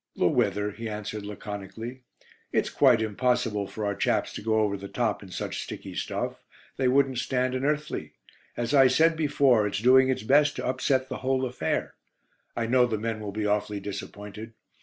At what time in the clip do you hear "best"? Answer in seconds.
10.23-10.55